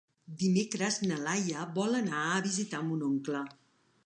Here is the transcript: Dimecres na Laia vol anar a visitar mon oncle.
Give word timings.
Dimecres 0.43 0.97
na 1.11 1.19
Laia 1.27 1.67
vol 1.77 2.01
anar 2.01 2.25
a 2.31 2.43
visitar 2.49 2.85
mon 2.89 3.09
oncle. 3.11 3.45